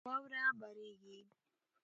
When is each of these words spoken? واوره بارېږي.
واوره 0.05 0.41
بارېږي. 0.59 1.17